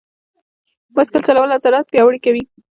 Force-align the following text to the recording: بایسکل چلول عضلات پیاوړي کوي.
بایسکل 0.95 1.21
چلول 1.27 1.49
عضلات 1.57 1.85
پیاوړي 1.91 2.19
کوي. 2.25 2.43